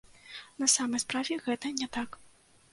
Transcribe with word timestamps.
На 0.63 0.69
самай 0.77 1.03
справе 1.05 1.39
гэта 1.45 1.75
не 1.83 1.87
так. 1.99 2.21